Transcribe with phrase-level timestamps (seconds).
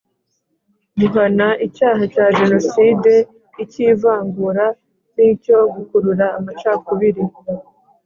[0.99, 3.11] Guhana icyaha cya jenoside
[3.63, 4.65] icy’ivangura
[5.15, 7.23] n’icyo gukurura amacakubiri